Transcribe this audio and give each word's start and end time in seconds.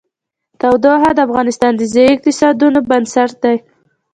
تودوخه 0.59 1.09
د 1.15 1.19
افغانستان 1.27 1.71
د 1.77 1.81
ځایي 1.93 2.09
اقتصادونو 2.13 2.79
بنسټ 2.89 3.31
دی. 3.43 3.55